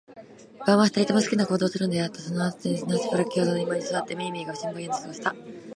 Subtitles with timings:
[0.65, 5.35] 晩は、二人とも好きなような行動をするのではあったが、そのあとではなおしばらく共同の居間に坐って、めいめいが新聞を読んで過ごした。